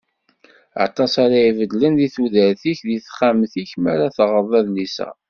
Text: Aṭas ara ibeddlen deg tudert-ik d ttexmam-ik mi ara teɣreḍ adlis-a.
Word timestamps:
Aṭas 0.85 1.13
ara 1.23 1.39
ibeddlen 1.49 1.93
deg 1.99 2.11
tudert-ik 2.15 2.79
d 2.83 2.87
ttexmam-ik 3.01 3.71
mi 3.81 3.87
ara 3.93 4.15
teɣreḍ 4.15 4.51
adlis-a. 4.59 5.09